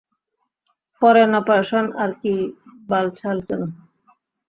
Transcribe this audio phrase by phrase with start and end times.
[1.01, 2.33] Foreign operation আর কী
[2.89, 3.61] বালছাল যেন।